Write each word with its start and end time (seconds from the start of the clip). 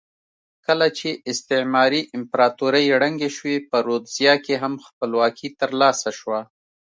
کله 0.65 0.87
چې 0.97 1.09
استعماري 1.31 2.01
امپراتورۍ 2.17 2.85
ړنګې 3.01 3.29
شوې 3.37 3.57
په 3.69 3.77
رودزیا 3.87 4.33
کې 4.45 4.55
هم 4.63 4.73
خپلواکي 4.87 5.49
ترلاسه 5.61 6.09
شوه. 6.19 6.39